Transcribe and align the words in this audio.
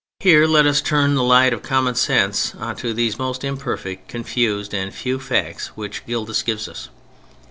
Here 0.19 0.47
let 0.47 0.65
us 0.65 0.81
turn 0.81 1.13
the 1.13 1.21
light 1.21 1.53
of 1.53 1.61
common 1.61 1.93
sense 1.93 2.55
on 2.55 2.75
to 2.77 2.91
these 2.91 3.19
most 3.19 3.43
imperfect, 3.43 4.07
confused 4.07 4.73
and 4.73 4.91
few 4.91 5.19
facts 5.19 5.67
which 5.77 6.07
Gildas 6.07 6.41
gives 6.41 6.67
us. 6.67 6.89